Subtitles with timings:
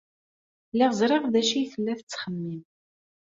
[0.73, 2.61] Lliɣ ẓriɣ d acu ay tella tettxemmim.